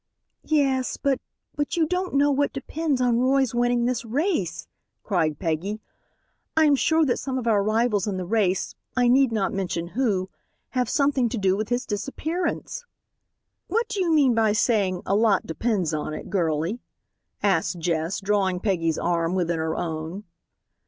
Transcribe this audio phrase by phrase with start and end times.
[0.47, 1.21] "Yes, but
[1.53, 4.67] but you don't know what depends on Roy's winning this race,"
[5.03, 5.79] cried Peggy.
[6.57, 9.89] "I am sure that some of our rivals in the race I need not mention
[9.89, 10.31] who
[10.69, 12.83] have something to do with his disappearance."
[13.67, 16.79] "What do you mean by saying 'a lot depends on it,' girlie?"
[17.43, 20.23] asked Jess, drawing Peggy's arm within her own.